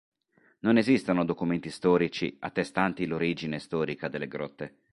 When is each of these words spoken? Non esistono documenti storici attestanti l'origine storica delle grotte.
Non 0.61 0.77
esistono 0.79 1.23
documenti 1.25 1.69
storici 1.69 2.35
attestanti 2.39 3.05
l'origine 3.05 3.59
storica 3.59 4.07
delle 4.07 4.27
grotte. 4.27 4.77